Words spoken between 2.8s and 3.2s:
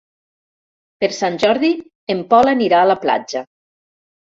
a la